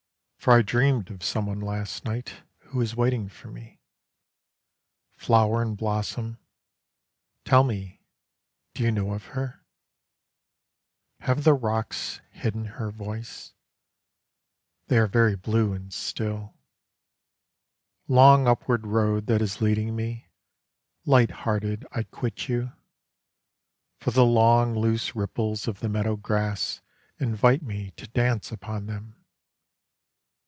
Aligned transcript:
For 0.41 0.53
I 0.53 0.63
dreamed 0.63 1.11
of 1.11 1.23
someone 1.23 1.59
last 1.59 2.03
night 2.03 2.41
Who 2.69 2.81
is 2.81 2.95
waiting 2.95 3.29
for 3.29 3.49
me. 3.49 3.79
Flower 5.15 5.61
and 5.61 5.77
blossom, 5.77 6.39
tell 7.45 7.63
me, 7.63 8.01
do 8.73 8.81
you 8.81 8.89
know 8.91 9.13
of 9.13 9.23
her? 9.37 9.63
Have 11.19 11.43
the 11.43 11.53
rocks 11.53 12.21
hidden 12.31 12.65
her 12.65 12.89
voice? 12.89 13.53
They 14.87 14.97
are 14.97 15.05
very 15.05 15.35
blue 15.35 15.73
and 15.73 15.93
still. 15.93 16.55
Long 18.07 18.47
upward 18.47 18.87
road 18.87 19.27
that 19.27 19.43
is 19.43 19.61
leading 19.61 19.95
me, 19.95 20.27
Light 21.05 21.29
hearted 21.29 21.85
I 21.91 22.01
quit 22.01 22.49
you, 22.49 22.71
For 23.99 24.09
the 24.09 24.25
long 24.25 24.73
loose 24.73 25.15
ripples 25.15 25.67
of 25.67 25.81
the 25.81 25.87
meadow 25.89 26.15
grass 26.15 26.81
Invite 27.19 27.61
me 27.61 27.91
to 27.91 28.07
dance 28.07 28.51
upon 28.51 28.87
them. 28.87 29.17